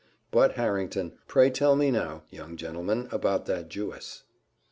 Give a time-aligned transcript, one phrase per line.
[0.31, 4.23] But, Harrington, pray tell me now, young gentleman, about that Jewess."